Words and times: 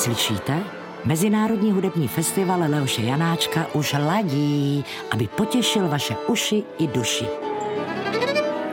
Slyšíte? 0.00 0.64
Mezinárodní 1.04 1.72
hudební 1.72 2.08
festival 2.08 2.60
Leoše 2.68 3.02
Janáčka 3.02 3.66
už 3.72 3.92
ladí, 3.92 4.84
aby 5.10 5.28
potěšil 5.28 5.88
vaše 5.88 6.16
uši 6.26 6.64
i 6.78 6.86
duši. 6.86 7.26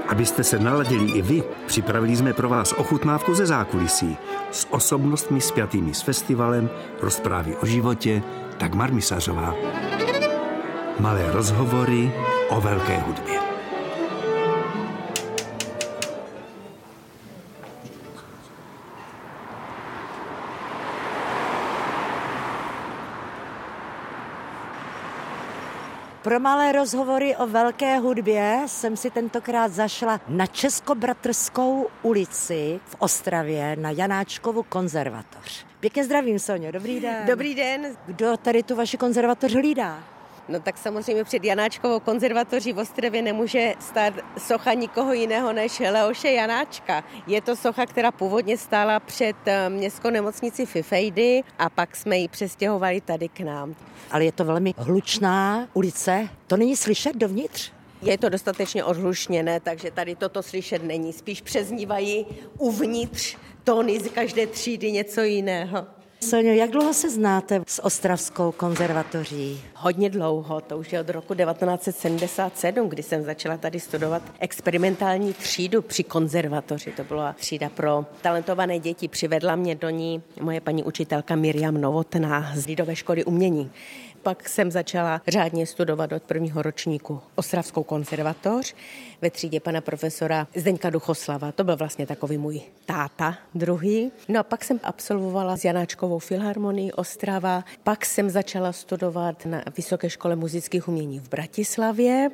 Abyste 0.08 0.44
se 0.44 0.60
naladili 0.60 1.12
i 1.12 1.22
vy, 1.22 1.44
připravili 1.66 2.16
jsme 2.16 2.34
pro 2.34 2.50
vás 2.50 2.74
ochutnávku 2.74 3.34
ze 3.34 3.46
zákulisí 3.46 4.18
s 4.52 4.68
osobnostmi 4.70 5.42
spjatými 5.42 5.94
s 5.94 6.02
festivalem, 6.02 6.70
rozprávy 7.02 7.56
o 7.56 7.66
životě, 7.66 8.24
Dagmar 8.60 8.94
Misařová. 8.94 9.56
Malé 11.00 11.32
rozhovory 11.32 12.12
o 12.50 12.62
velké 12.62 12.98
hudbě. 12.98 13.37
Pro 26.28 26.40
malé 26.40 26.72
rozhovory 26.72 27.36
o 27.36 27.48
velké 27.48 28.00
hudbě 28.00 28.62
jsem 28.66 28.98
si 28.98 29.10
tentokrát 29.10 29.72
zašla 29.72 30.22
na 30.28 30.46
Českobratrskou 30.46 31.88
ulici 32.04 32.80
v 32.86 32.96
Ostravě 33.00 33.76
na 33.76 33.92
Janáčkovu 33.92 34.64
konzervatoř. 34.64 35.66
Pěkně 35.80 36.04
zdravím, 36.04 36.40
Sonio, 36.40 36.72
dobrý 36.72 37.00
den. 37.00 37.26
Dobrý 37.28 37.56
den. 37.56 37.98
Kdo 38.06 38.38
tady 38.38 38.64
tu 38.64 38.76
vaši 38.76 38.98
konzervatoř 38.98 39.54
hlídá? 39.54 40.04
No 40.50 40.60
tak 40.60 40.78
samozřejmě 40.78 41.24
před 41.24 41.44
Janáčkovou 41.44 42.00
konzervatoří 42.00 42.74
v 42.74 42.78
Ostravě 42.78 43.22
nemůže 43.22 43.74
stát 43.80 44.14
socha 44.38 44.74
nikoho 44.74 45.14
jiného 45.14 45.54
než 45.54 45.80
Leoše 45.80 46.32
Janáčka. 46.32 47.04
Je 47.28 47.42
to 47.42 47.56
socha, 47.56 47.86
která 47.86 48.12
původně 48.12 48.58
stála 48.58 49.00
před 49.00 49.36
eh, 49.46 49.70
městskou 49.70 50.10
nemocnici 50.10 50.66
Fifejdy 50.66 51.44
a 51.60 51.70
pak 51.70 51.96
jsme 51.96 52.18
ji 52.18 52.28
přestěhovali 52.28 53.02
tady 53.02 53.30
k 53.30 53.40
nám. 53.40 53.76
Ale 54.12 54.26
je 54.26 54.32
to 54.32 54.46
velmi 54.46 54.74
hlučná 54.78 55.68
ulice, 55.74 56.30
to 56.48 56.58
není 56.58 56.76
slyšet 56.76 57.16
dovnitř? 57.16 57.72
Je 58.02 58.18
to 58.18 58.30
dostatečně 58.30 58.84
odhlušněné, 58.84 59.60
takže 59.60 59.92
tady 59.92 60.16
toto 60.16 60.44
slyšet 60.44 60.84
není. 60.84 61.14
Spíš 61.14 61.42
přeznívají 61.42 62.26
uvnitř 62.58 63.38
tóny 63.64 64.00
z 64.00 64.10
každé 64.10 64.48
třídy 64.48 64.92
něco 64.92 65.22
jiného. 65.22 65.88
Sonio, 66.20 66.54
jak 66.54 66.72
dlouho 66.72 66.94
se 66.94 67.10
znáte 67.10 67.62
s 67.68 67.86
Ostravskou 67.86 68.52
konzervatoří? 68.52 69.62
Hodně 69.76 70.10
dlouho, 70.10 70.62
to 70.62 70.78
už 70.78 70.94
je 70.94 71.00
od 71.00 71.10
roku 71.10 71.36
1977, 71.36 72.90
kdy 72.90 73.04
jsem 73.04 73.24
začala 73.24 73.58
tady 73.58 73.80
studovat 73.80 74.22
experimentální 74.40 75.34
třídu 75.34 75.82
při 75.82 76.04
konzervatoři. 76.04 76.92
To 76.92 77.04
byla 77.04 77.34
třída 77.34 77.70
pro 77.70 78.06
talentované 78.22 78.80
děti. 78.80 79.08
Přivedla 79.08 79.56
mě 79.56 79.76
do 79.76 79.90
ní 79.90 80.22
moje 80.42 80.62
paní 80.62 80.84
učitelka 80.84 81.36
Miriam 81.36 81.82
Novotná 81.82 82.52
z 82.56 82.66
Lidové 82.66 82.96
školy 82.96 83.26
umění 83.26 83.72
pak 84.28 84.50
jsem 84.50 84.72
začala 84.72 85.22
řádně 85.28 85.66
studovat 85.66 86.12
od 86.12 86.24
prvního 86.24 86.62
ročníku 86.62 87.22
Ostravskou 87.36 87.84
konzervatoř 87.84 88.76
ve 89.22 89.30
třídě 89.30 89.60
pana 89.60 89.82
profesora 89.82 90.48
Zdeňka 90.56 90.90
Duchoslava. 90.90 91.52
To 91.52 91.64
byl 91.64 91.78
vlastně 91.78 92.06
takový 92.08 92.38
můj 92.38 92.62
táta 92.86 93.38
druhý. 93.56 94.12
No 94.28 94.40
a 94.40 94.44
pak 94.44 94.64
jsem 94.64 94.80
absolvovala 94.84 95.58
s 95.58 95.66
Janáčkovou 95.66 96.20
filharmonii 96.20 96.92
Ostrava. 96.92 97.64
Pak 97.84 98.06
jsem 98.06 98.30
začala 98.30 98.72
studovat 98.72 99.46
na 99.46 99.64
Vysoké 99.78 100.10
škole 100.10 100.36
muzických 100.36 100.88
umění 100.88 101.20
v 101.20 101.30
Bratislavě 101.30 102.30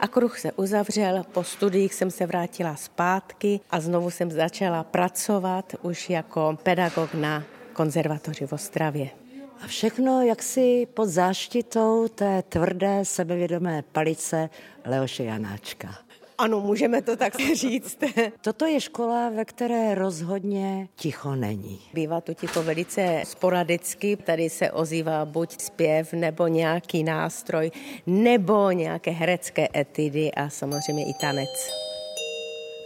a 0.00 0.08
kruh 0.08 0.38
se 0.38 0.52
uzavřel. 0.52 1.24
Po 1.32 1.44
studiích 1.44 1.94
jsem 1.94 2.10
se 2.10 2.26
vrátila 2.26 2.76
zpátky 2.76 3.60
a 3.70 3.80
znovu 3.80 4.10
jsem 4.10 4.30
začala 4.30 4.84
pracovat 4.84 5.74
už 5.82 6.10
jako 6.10 6.58
pedagog 6.62 7.14
na 7.14 7.44
konzervatoři 7.72 8.46
v 8.46 8.52
Ostravě. 8.52 9.19
A 9.62 9.66
všechno 9.66 10.22
jaksi 10.22 10.86
pod 10.94 11.08
záštitou 11.08 12.08
té 12.08 12.42
tvrdé 12.48 13.04
sebevědomé 13.04 13.82
palice 13.92 14.50
Leoše 14.84 15.24
Janáčka. 15.24 15.98
Ano, 16.38 16.60
můžeme 16.60 17.02
to 17.02 17.16
tak 17.16 17.34
říct. 17.54 17.98
Toto 18.40 18.66
je 18.66 18.80
škola, 18.80 19.28
ve 19.28 19.44
které 19.44 19.94
rozhodně 19.94 20.88
ticho 20.96 21.34
není. 21.34 21.80
Bývá 21.94 22.20
to 22.20 22.34
ticho 22.34 22.62
velice 22.62 23.22
sporadicky. 23.26 24.16
Tady 24.16 24.50
se 24.50 24.70
ozývá 24.70 25.24
buď 25.24 25.60
zpěv, 25.60 26.12
nebo 26.12 26.46
nějaký 26.46 27.04
nástroj, 27.04 27.70
nebo 28.06 28.70
nějaké 28.70 29.10
herecké 29.10 29.68
etidy 29.76 30.32
a 30.32 30.50
samozřejmě 30.50 31.04
i 31.04 31.14
tanec. 31.20 31.50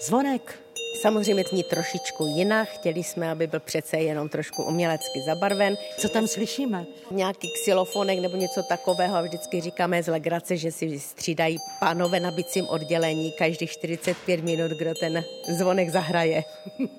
Zvonek 0.06 0.63
Samozřejmě 1.00 1.44
zní 1.50 1.62
trošičku 1.62 2.26
jinak, 2.26 2.68
chtěli 2.68 3.02
jsme, 3.02 3.30
aby 3.30 3.46
byl 3.46 3.60
přece 3.60 3.96
jenom 3.96 4.28
trošku 4.28 4.62
umělecky 4.62 5.22
zabarven. 5.26 5.76
Co 5.98 6.08
tam 6.08 6.26
slyšíme? 6.26 6.86
Nějaký 7.10 7.48
xylofonek 7.62 8.18
nebo 8.18 8.36
něco 8.36 8.62
takového 8.62 9.16
a 9.16 9.22
vždycky 9.22 9.60
říkáme 9.60 10.02
z 10.02 10.06
legrace, 10.06 10.56
že 10.56 10.72
si 10.72 11.00
střídají 11.00 11.58
pánové 11.80 12.20
na 12.20 12.30
bicím 12.30 12.66
oddělení 12.68 13.32
každých 13.32 13.70
45 13.70 14.44
minut, 14.44 14.70
kdo 14.70 14.94
ten 15.00 15.24
zvonek 15.48 15.90
zahraje. 15.90 16.44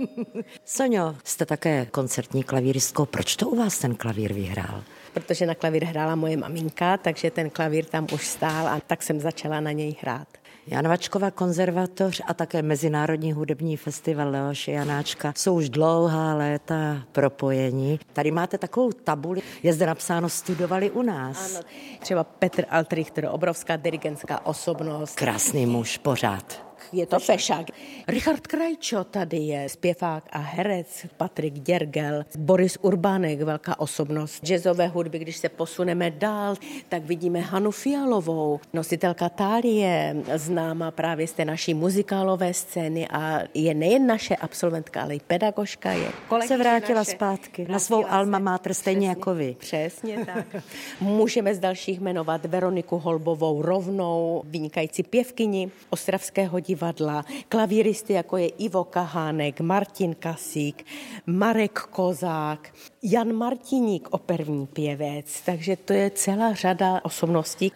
Sonio, 0.66 1.16
jste 1.24 1.46
také 1.46 1.86
koncertní 1.86 2.44
klavíristkou. 2.44 3.06
Proč 3.06 3.36
to 3.36 3.50
u 3.50 3.56
vás 3.56 3.80
ten 3.80 3.96
klavír 3.96 4.34
vyhrál? 4.34 4.84
Protože 5.14 5.46
na 5.46 5.56
klavír 5.56 5.84
hrála 5.84 6.16
moje 6.16 6.38
maminka, 6.38 6.98
takže 6.98 7.32
ten 7.32 7.50
klavír 7.50 7.86
tam 7.86 8.08
už 8.14 8.28
stál 8.28 8.68
a 8.68 8.80
tak 8.88 9.04
jsem 9.04 9.20
začala 9.20 9.60
na 9.60 9.72
něj 9.72 9.96
hrát. 10.02 10.28
Janovačkova 10.68 11.32
konzervatoř 11.32 12.22
a 12.28 12.34
také 12.34 12.62
Mezinárodní 12.62 13.34
hudební 13.34 13.78
festival 13.78 14.30
Leoše 14.30 14.72
Janáčka 14.72 15.34
jsou 15.38 15.56
už 15.56 15.70
dlouhá 15.70 16.36
léta 16.36 17.02
propojení. 17.12 18.00
Tady 18.14 18.32
máte 18.32 18.58
takovou 18.58 18.92
tabuli, 18.92 19.42
je 19.64 19.74
zde 19.74 19.86
napsáno 19.86 20.30
studovali 20.30 20.92
u 20.92 21.02
nás. 21.02 21.56
Ano, 21.56 21.66
třeba 22.00 22.24
Petr 22.24 22.66
Altrichter, 22.70 23.28
obrovská 23.32 23.76
dirigentská 23.76 24.46
osobnost. 24.46 25.16
Krásný 25.16 25.66
muž, 25.66 25.98
pořád 25.98 26.75
je 26.92 27.06
to 27.06 27.20
fešák. 27.20 27.66
Richard 28.08 28.48
Krajčo 28.48 29.04
tady 29.04 29.38
je, 29.38 29.70
zpěvák 29.70 30.24
a 30.32 30.38
herec, 30.38 31.06
Patrik 31.18 31.54
Děrgel, 31.54 32.26
Boris 32.38 32.78
Urbánek, 32.82 33.42
velká 33.42 33.80
osobnost 33.80 34.44
jazzové 34.44 34.88
hudby. 34.88 35.20
Když 35.20 35.38
se 35.38 35.50
posuneme 35.50 36.12
dál, 36.12 36.56
tak 36.90 37.04
vidíme 37.04 37.40
Hanu 37.40 37.72
Fialovou, 37.72 38.60
nositelka 38.74 39.30
tálie, 39.30 40.16
známá 40.36 40.92
právě 40.92 41.28
z 41.28 41.32
té 41.34 41.46
naší 41.46 41.74
muzikálové 41.74 42.54
scény 42.54 43.08
a 43.08 43.40
je 43.54 43.74
nejen 43.74 44.08
naše 44.08 44.36
absolventka, 44.36 45.02
ale 45.02 45.16
i 45.16 45.20
pedagožka. 45.20 45.92
Je 45.92 46.08
se 46.48 46.58
vrátila 46.58 47.00
naše, 47.00 47.12
zpátky 47.12 47.62
vrátila 47.62 47.74
na 47.74 47.80
svou 47.80 48.06
alma 48.10 48.40
mater, 48.40 48.74
stejně 48.74 49.10
jako 49.10 49.36
vy. 49.36 49.56
Přesně 49.60 50.26
tak. 50.26 50.64
Můžeme 51.02 51.56
z 51.56 51.60
dalších 51.60 52.02
jmenovat 52.02 52.46
Veroniku 52.46 52.98
Holbovou 52.98 53.62
rovnou, 53.62 54.44
vynikající 54.46 55.04
pěvkyni 55.04 55.72
Ostravského 55.90 56.60
divadla 56.60 56.75
divadla, 56.76 57.26
klavíristy 57.50 58.14
jako 58.14 58.38
je 58.38 58.48
Ivo 58.48 58.84
Kahánek, 58.84 59.62
Martin 59.62 60.16
Kasík, 60.16 60.86
Marek 61.26 61.80
Kozák, 61.80 62.74
Jan 63.04 63.34
Martiník, 63.34 64.08
operní 64.12 64.68
pěvec, 64.68 65.42
takže 65.46 65.76
to 65.76 65.94
je 65.94 66.10
celá 66.10 66.54
řada 66.54 67.02
osobností. 67.04 67.72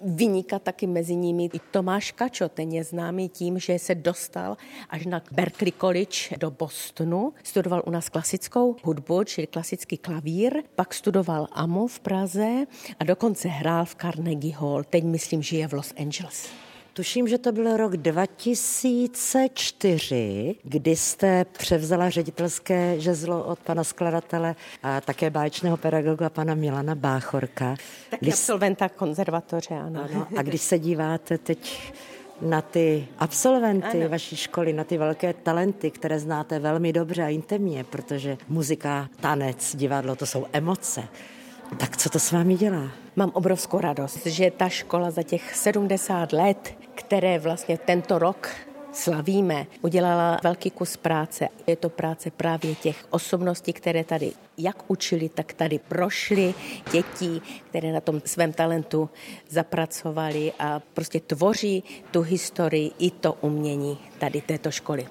Vyniká 0.00 0.58
taky 0.58 0.86
mezi 0.86 1.16
nimi 1.16 1.50
i 1.52 1.58
Tomáš 1.70 2.12
Kačo, 2.12 2.48
ten 2.48 2.72
je 2.72 2.84
známý 2.84 3.28
tím, 3.28 3.58
že 3.58 3.78
se 3.78 3.94
dostal 3.94 4.56
až 4.90 5.06
na 5.06 5.22
Berkeley 5.32 5.72
College 5.72 6.38
do 6.38 6.50
Bostonu, 6.50 7.32
studoval 7.42 7.82
u 7.86 7.90
nás 7.90 8.08
klasickou 8.08 8.76
hudbu, 8.82 9.24
čili 9.24 9.46
klasický 9.46 9.96
klavír, 9.96 10.62
pak 10.74 10.94
studoval 10.94 11.48
AMO 11.52 11.86
v 11.86 12.00
Praze 12.00 12.66
a 13.00 13.04
dokonce 13.04 13.48
hrál 13.48 13.84
v 13.84 13.94
Carnegie 13.94 14.54
Hall, 14.56 14.84
teď 14.84 15.04
myslím, 15.04 15.42
že 15.42 15.56
je 15.56 15.68
v 15.68 15.72
Los 15.72 15.92
Angeles. 15.98 16.73
Tuším, 16.96 17.28
že 17.28 17.38
to 17.38 17.52
byl 17.52 17.76
rok 17.76 17.96
2004, 17.96 20.54
kdy 20.62 20.96
jste 20.96 21.44
převzala 21.44 22.10
ředitelské 22.10 23.00
žezlo 23.00 23.44
od 23.44 23.58
pana 23.58 23.84
skladatele 23.84 24.54
a 24.82 25.00
také 25.00 25.30
báječného 25.30 25.76
pedagoga 25.76 26.30
pana 26.30 26.54
Milana 26.54 26.94
Báchorka. 26.94 27.76
Tak 28.10 28.20
když... 28.20 28.34
absolventa 28.34 28.88
konzervatoře, 28.88 29.74
ano. 29.74 30.06
ano. 30.10 30.26
A 30.36 30.42
když 30.42 30.60
se 30.62 30.78
díváte 30.78 31.38
teď 31.38 31.92
na 32.40 32.62
ty 32.62 33.08
absolventy 33.18 34.00
ano. 34.00 34.08
vaší 34.08 34.36
školy, 34.36 34.72
na 34.72 34.84
ty 34.84 34.98
velké 34.98 35.32
talenty, 35.32 35.90
které 35.90 36.18
znáte 36.18 36.58
velmi 36.58 36.92
dobře 36.92 37.22
a 37.22 37.28
intimně, 37.28 37.84
protože 37.84 38.38
muzika, 38.48 39.08
tanec, 39.20 39.76
divadlo, 39.76 40.16
to 40.16 40.26
jsou 40.26 40.46
emoce. 40.52 41.08
Tak 41.76 41.96
co 41.96 42.10
to 42.10 42.18
s 42.18 42.32
vámi 42.32 42.54
dělá? 42.54 42.90
Mám 43.16 43.30
obrovskou 43.34 43.80
radost, 43.80 44.26
že 44.26 44.50
ta 44.50 44.68
škola 44.68 45.10
za 45.10 45.22
těch 45.22 45.56
70 45.56 46.32
let, 46.32 46.74
které 47.06 47.38
vlastně 47.38 47.78
tento 47.78 48.18
rok 48.18 48.48
slavíme, 48.92 49.66
udělala 49.82 50.40
velký 50.42 50.70
kus 50.70 50.96
práce. 50.96 51.48
Je 51.66 51.76
to 51.76 51.88
práce 51.88 52.30
právě 52.30 52.74
těch 52.74 53.04
osobností, 53.10 53.72
které 53.72 54.04
tady 54.04 54.32
jak 54.58 54.90
učili, 54.90 55.28
tak 55.28 55.52
tady 55.52 55.78
prošly, 55.78 56.54
dětí, 56.92 57.42
které 57.68 57.92
na 57.92 58.00
tom 58.00 58.22
svém 58.24 58.52
talentu 58.52 59.10
zapracovali 59.48 60.52
a 60.58 60.80
prostě 60.94 61.20
tvoří 61.20 61.84
tu 62.10 62.22
historii 62.22 62.90
i 62.98 63.10
to 63.10 63.32
umění 63.32 63.98
tady 64.18 64.40
této 64.40 64.70
školy. 64.70 65.06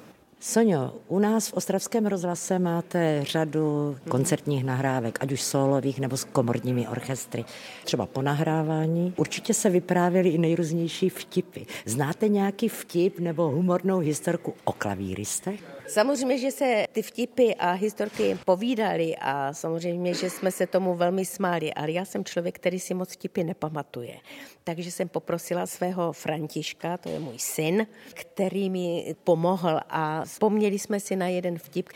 Soňo, 0.45 0.94
u 1.07 1.19
nás 1.19 1.48
v 1.48 1.54
Ostravském 1.54 2.06
rozhlase 2.06 2.60
máte 2.60 3.24
řadu 3.24 3.98
koncertních 4.10 4.63
nahrávek, 4.63 5.18
ať 5.22 5.31
už 5.31 5.42
solových 5.42 6.00
nebo 6.00 6.18
s 6.18 6.24
komorními 6.24 6.88
orchestry. 6.88 7.45
Třeba 7.84 8.06
po 8.06 8.22
nahrávání 8.22 9.13
určitě 9.18 9.54
se 9.54 9.69
vyprávěly 9.69 10.30
i 10.30 10.38
nejrůznější 10.38 11.10
vtipy. 11.10 11.60
Znáte 11.86 12.28
nějaký 12.28 12.69
vtip 12.69 13.19
nebo 13.19 13.50
humornou 13.50 14.00
historku 14.00 14.54
o 14.63 14.72
klavíristech? 14.72 15.82
Samozřejmě, 15.88 16.38
že 16.38 16.51
se 16.51 16.88
ty 16.91 17.01
vtipy 17.01 17.51
a 17.59 17.71
historky 17.71 18.38
povídaly 18.45 19.15
a 19.21 19.53
samozřejmě, 19.53 20.13
že 20.13 20.30
jsme 20.30 20.51
se 20.51 20.68
tomu 20.68 20.95
velmi 20.95 21.25
smáli, 21.25 21.74
ale 21.74 21.91
já 21.91 22.06
jsem 22.06 22.25
člověk, 22.25 22.56
který 22.56 22.80
si 22.80 22.94
moc 22.94 23.13
vtipy 23.13 23.44
nepamatuje. 23.44 24.18
Takže 24.63 24.91
jsem 24.91 25.09
poprosila 25.09 25.65
svého 25.65 26.13
Františka, 26.13 26.97
to 26.97 27.09
je 27.09 27.19
můj 27.19 27.39
syn, 27.39 27.88
který 28.13 28.69
mi 28.69 29.15
pomohl 29.24 29.80
a 29.89 30.25
vzpomněli 30.25 30.80
jsme 30.80 31.00
si 31.00 31.15
na 31.15 31.27
jeden 31.27 31.59
vtip, 31.59 31.89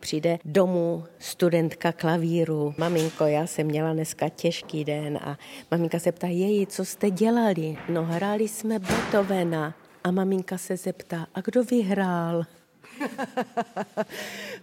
přijde 0.00 0.38
domů 0.44 1.04
studentka 1.18 1.92
klavíru. 1.92 2.74
Maminko, 2.78 3.24
já 3.24 3.46
jsem 3.46 3.66
měla 3.66 3.92
dneska 3.92 4.28
těžký 4.28 4.84
den 4.84 5.18
a 5.22 5.38
maminka 5.70 5.98
se 5.98 6.12
ptá, 6.12 6.26
její, 6.26 6.66
co 6.66 6.84
jste 6.84 7.10
dělali? 7.10 7.76
No, 7.88 8.04
hráli 8.04 8.48
jsme 8.48 8.78
Beethovena. 8.78 9.74
A 10.04 10.10
maminka 10.10 10.58
se 10.58 10.76
zeptá, 10.76 11.26
a 11.34 11.40
kdo 11.40 11.64
vyhrál? 11.64 12.44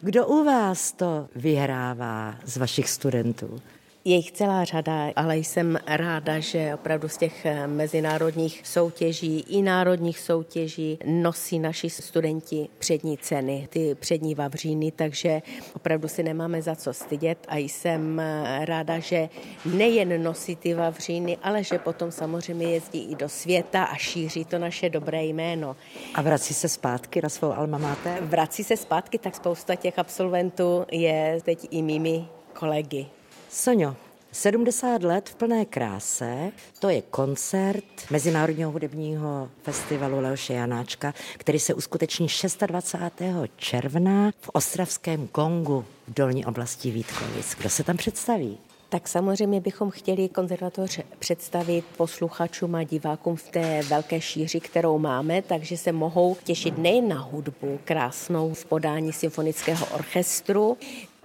Kdo 0.02 0.28
u 0.28 0.44
vás 0.44 0.92
to 0.92 1.28
vyhrává 1.36 2.36
z 2.46 2.58
vašich 2.58 2.90
studentů? 2.90 3.62
Je 4.06 4.16
jich 4.16 4.32
celá 4.32 4.64
řada, 4.64 5.12
ale 5.16 5.38
jsem 5.38 5.80
ráda, 5.88 6.40
že 6.40 6.74
opravdu 6.74 7.10
z 7.10 7.18
těch 7.18 7.46
eh, 7.46 7.68
mezinárodních 7.68 8.62
soutěží 8.68 9.40
i 9.40 9.62
národních 9.62 10.20
soutěží 10.20 11.00
nosí 11.06 11.60
naši 11.60 11.90
studenti 11.90 12.70
přední 12.80 13.18
ceny, 13.18 13.68
ty 13.70 13.96
přední 13.96 14.36
vavříny, 14.36 14.92
takže 14.92 15.42
opravdu 15.76 16.08
si 16.08 16.24
nemáme 16.24 16.62
za 16.62 16.76
co 16.76 16.94
stydět 16.94 17.38
a 17.48 17.58
jsem 17.58 18.20
eh, 18.20 18.66
ráda, 18.66 19.00
že 19.00 19.30
nejen 19.66 20.24
nosí 20.24 20.56
ty 20.56 20.74
vavříny, 20.74 21.38
ale 21.44 21.64
že 21.64 21.78
potom 21.78 22.12
samozřejmě 22.12 22.66
jezdí 22.66 23.12
i 23.12 23.16
do 23.16 23.30
světa 23.30 23.84
a 23.84 23.96
šíří 23.96 24.46
to 24.46 24.60
naše 24.60 24.90
dobré 24.90 25.24
jméno. 25.24 25.76
A 26.14 26.22
vrací 26.22 26.54
se 26.54 26.70
zpátky 26.70 27.22
na 27.24 27.30
svou 27.30 27.54
alma 27.54 27.78
mater? 27.78 28.24
Vrací 28.24 28.64
se 28.64 28.78
zpátky, 28.78 29.18
tak 29.18 29.36
spousta 29.36 29.76
těch 29.76 30.00
absolventů 30.00 30.86
je 30.92 31.40
teď 31.44 31.68
i 31.72 31.82
mými 31.82 32.26
kolegy. 32.54 33.06
Soňo, 33.54 33.96
70 34.32 35.04
let 35.04 35.30
v 35.30 35.36
plné 35.36 35.66
kráse, 35.66 36.52
to 36.80 36.90
je 36.90 37.02
koncert 37.02 37.84
Mezinárodního 38.10 38.72
hudebního 38.72 39.50
festivalu 39.64 40.20
Leoše 40.20 40.54
Janáčka, 40.54 41.14
který 41.38 41.60
se 41.60 41.74
uskuteční 41.74 42.28
26. 42.68 43.22
června 43.58 44.32
v 44.42 44.50
Ostravském 44.54 45.28
Kongu 45.28 45.86
v 46.08 46.14
dolní 46.14 46.46
oblasti 46.46 46.92
Vítkovic. 46.92 47.56
Kdo 47.58 47.70
se 47.70 47.84
tam 47.84 47.98
představí? 47.98 48.58
Tak 48.90 49.08
samozřejmě 49.08 49.62
bychom 49.62 49.92
chtěli 49.92 50.30
konzervatoř 50.30 51.00
představit 51.20 51.86
posluchačům 51.98 52.76
a 52.76 52.84
divákům 52.84 53.36
v 53.36 53.50
té 53.50 53.82
velké 53.84 54.22
šíři, 54.22 54.60
kterou 54.60 55.00
máme, 55.00 55.42
takže 55.42 55.78
se 55.78 55.92
mohou 55.92 56.38
těšit 56.44 56.78
nejen 56.78 57.08
na 57.08 57.20
hudbu 57.20 57.80
krásnou 57.86 58.54
v 58.54 58.66
podání 58.66 59.14
symfonického 59.14 59.86
orchestru, 59.86 60.78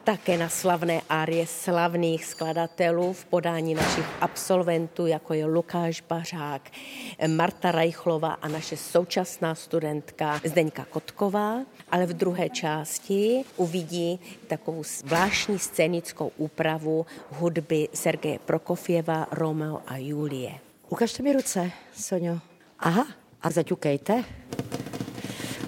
také 0.08 0.40
na 0.40 0.48
slavné 0.48 1.04
árie 1.04 1.44
slavných 1.44 2.24
skladatelů 2.24 3.12
v 3.12 3.24
podání 3.24 3.74
našich 3.74 4.08
absolventů, 4.20 5.06
jako 5.06 5.34
je 5.34 5.44
Lukáš 5.44 6.00
Bařák, 6.00 6.62
Marta 7.28 7.72
Rajchlova 7.72 8.40
a 8.40 8.48
naše 8.48 8.76
současná 8.76 9.54
studentka 9.54 10.40
Zdeňka 10.44 10.84
Kotková, 10.84 11.60
ale 11.90 12.06
v 12.06 12.12
druhé 12.12 12.48
části 12.48 13.44
uvidí 13.56 14.20
takovou 14.46 14.84
zvláštní 14.84 15.58
scénickou 15.58 16.32
úpravu 16.36 17.06
hudby 17.30 17.88
Sergeje 17.92 18.38
Prokofěva, 18.38 19.26
Romeo 19.30 19.82
a 19.86 19.96
Julie. 19.96 20.54
Ukažte 20.88 21.22
mi 21.22 21.32
ruce, 21.32 21.70
Soňo. 21.92 22.40
Aha, 22.78 23.06
a 23.42 23.50
zaťukejte. 23.50 24.24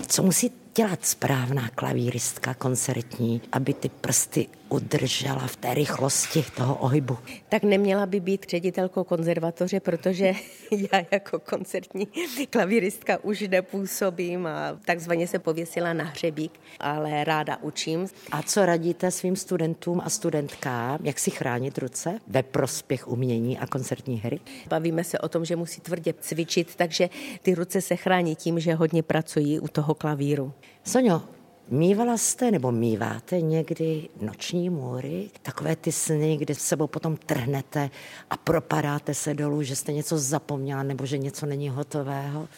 Co 0.07 0.23
musí 0.23 0.51
dělat 0.75 1.07
správná 1.07 1.69
klavíristka 1.69 2.55
koncertní, 2.55 3.43
aby 3.53 3.75
ty 3.75 3.89
prsty 3.89 4.47
udržela 4.69 5.47
v 5.47 5.57
té 5.57 5.75
rychlosti 5.75 6.45
toho 6.57 6.75
ohybu. 6.75 7.19
Tak 7.49 7.63
neměla 7.63 8.07
by 8.07 8.21
být 8.21 8.47
ředitelkou 8.49 9.05
konzervatoře, 9.05 9.81
protože 9.81 10.25
já 10.71 11.03
jako 11.11 11.39
koncertní 11.39 12.09
klavíristka 12.51 13.25
už 13.25 13.41
nepůsobím 13.41 14.47
a 14.47 14.79
takzvaně 14.85 15.27
se 15.27 15.39
pověsila 15.39 15.93
na 15.93 16.05
hřebík, 16.05 16.61
ale 16.81 17.25
ráda 17.25 17.57
učím. 17.63 18.07
A 18.33 18.43
co 18.43 18.67
radíte 18.67 19.11
svým 19.11 19.37
studentům 19.37 20.01
a 20.05 20.11
studentkám, 20.11 20.99
jak 21.03 21.19
si 21.19 21.31
chránit 21.31 21.79
ruce 21.79 22.19
ve 22.27 22.43
prospěch 22.43 23.09
umění 23.09 23.59
a 23.59 23.67
koncertní 23.67 24.19
hry? 24.19 24.41
Bavíme 24.69 25.05
se 25.05 25.19
o 25.19 25.29
tom, 25.29 25.45
že 25.45 25.57
musí 25.57 25.81
tvrdě 25.81 26.15
cvičit, 26.21 26.77
takže 26.77 27.11
ty 27.43 27.55
ruce 27.55 27.81
se 27.81 27.97
chrání 27.97 28.37
tím, 28.37 28.61
že 28.61 28.75
hodně 28.75 29.03
pracují 29.03 29.61
u 29.61 29.69
toho 29.69 29.95
klavíru. 29.95 30.53
Soňo, 30.85 31.23
Mývala 31.73 32.17
jste 32.17 32.51
nebo 32.51 32.73
mýváte 32.73 33.41
někdy 33.41 34.09
noční 34.21 34.71
můry, 34.71 35.31
takové 35.43 35.77
ty 35.77 35.93
sny, 35.93 36.37
kde 36.37 36.55
s 36.55 36.59
sebou 36.59 36.87
potom 36.87 37.17
trhnete 37.17 37.91
a 38.31 38.37
propadáte 38.37 39.15
se 39.15 39.35
dolů, 39.35 39.63
že 39.63 39.77
jste 39.77 39.93
něco 39.93 40.19
zapomněla 40.19 40.83
nebo 40.83 41.07
že 41.07 41.19
něco 41.19 41.47
není 41.47 41.69
hotového? 41.69 42.49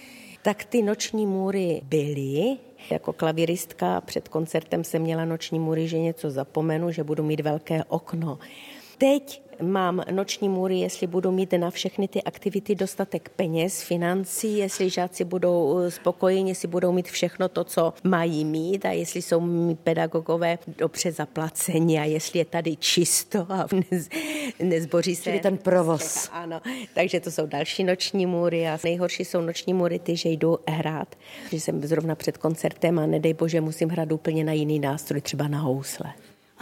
Tak 0.43 0.65
ty 0.65 0.83
noční 0.83 1.27
můry 1.27 1.81
byly. 1.85 2.57
Jako 2.91 3.13
klaviristka 3.13 4.01
před 4.01 4.29
koncertem 4.29 4.85
jsem 4.85 5.03
měla 5.03 5.25
noční 5.25 5.59
můry, 5.59 5.89
že 5.89 5.99
něco 5.99 6.31
zapomenu, 6.31 6.91
že 6.91 7.05
budu 7.05 7.23
mít 7.23 7.41
velké 7.41 7.85
okno. 7.85 8.39
Teď 8.99 9.43
mám 9.63 10.03
noční 10.11 10.49
můry, 10.49 10.79
jestli 10.79 11.07
budu 11.07 11.31
mít 11.31 11.53
na 11.53 11.71
všechny 11.71 12.09
ty 12.09 12.23
aktivity 12.23 12.75
dostatek 12.75 13.29
peněz, 13.29 13.83
financí, 13.83 14.59
jestli 14.59 14.91
žáci 14.91 15.25
budou 15.25 15.79
eh, 15.79 15.91
spokojeni, 15.91 16.51
jestli 16.51 16.69
budou 16.69 16.93
mít 16.93 17.09
všechno 17.09 17.49
to, 17.49 17.65
co 17.65 17.95
mají 18.05 18.45
mít 18.45 18.87
a 18.87 18.91
jestli 18.91 19.23
jsou 19.23 19.41
mý 19.41 19.75
pedagogové 19.75 20.59
dobře 20.79 21.13
zaplaceni 21.13 22.01
a 22.01 22.05
jestli 22.05 22.39
je 22.39 22.45
tady 22.45 22.77
čisto 22.77 23.47
a 23.49 23.67
nez, 23.91 24.09
nezboří 24.63 25.17
se. 25.17 25.23
Čili 25.23 25.41
ten 25.41 25.59
provoz. 25.59 26.29
Ano, 26.33 26.61
takže 26.95 27.21
to 27.21 27.31
jsou 27.31 27.47
další 27.47 27.85
noční 27.85 28.27
můry 28.27 28.69
a 28.69 28.79
nejhorší 28.85 29.25
jsou 29.25 29.41
noční 29.41 29.75
můry 29.75 29.99
ty, 29.99 30.17
že 30.17 30.29
jdu 30.29 30.59
hrát, 30.69 31.15
že 31.51 31.61
jsem 31.61 31.83
zrovna 31.83 32.15
před 32.15 32.39
koncertem 32.39 32.99
a 32.99 33.07
nedej 33.07 33.35
bože 33.35 33.61
musím 33.61 33.89
hrát 33.89 34.13
úplně 34.13 34.45
na 34.45 34.53
jiný 34.53 34.79
nástroj, 34.79 35.21
třeba 35.21 35.49
na 35.49 35.61
housle. 35.61 36.13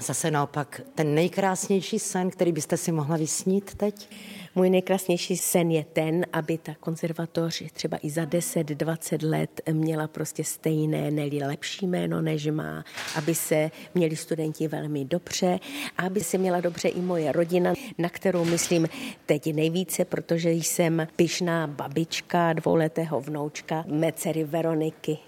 A 0.00 0.02
zase 0.02 0.30
naopak 0.30 0.80
ten 0.94 1.14
nejkrásnější 1.14 1.98
sen, 1.98 2.30
který 2.30 2.52
byste 2.52 2.76
si 2.76 2.92
mohla 2.92 3.16
vysnít 3.16 3.74
teď? 3.74 4.08
Můj 4.54 4.70
nejkrásnější 4.70 5.36
sen 5.36 5.70
je 5.70 5.84
ten, 5.84 6.26
aby 6.32 6.58
ta 6.58 6.74
konzervatoř 6.80 7.62
třeba 7.72 7.98
i 8.02 8.10
za 8.10 8.22
10-20 8.24 9.30
let 9.30 9.60
měla 9.72 10.08
prostě 10.08 10.44
stejné, 10.44 11.10
neli 11.10 11.38
lepší 11.38 11.86
jméno, 11.86 12.22
než 12.22 12.46
má, 12.46 12.84
aby 13.16 13.34
se 13.34 13.70
měli 13.94 14.16
studenti 14.16 14.68
velmi 14.68 15.04
dobře, 15.04 15.58
aby 15.98 16.20
se 16.20 16.38
měla 16.38 16.60
dobře 16.60 16.88
i 16.88 17.00
moje 17.00 17.32
rodina, 17.32 17.74
na 17.98 18.08
kterou 18.08 18.44
myslím 18.44 18.88
teď 19.26 19.54
nejvíce, 19.54 20.04
protože 20.04 20.50
jsem 20.50 21.06
pyšná 21.16 21.66
babička 21.66 22.52
dvouletého 22.52 23.20
vnoučka 23.20 23.84
mé 23.86 24.12
dcery 24.12 24.44
Veroniky. 24.44 25.18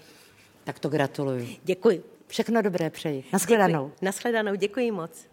Tak 0.63 0.79
to 0.79 0.89
gratuluju. 0.89 1.47
Děkuji. 1.63 2.12
Všechno 2.33 2.61
dobré 2.61 2.89
přeji. 2.89 3.23
Naschledanou. 3.33 3.91
Naschledanou, 4.01 4.55
děkuji 4.55 4.91
moc. 4.91 5.25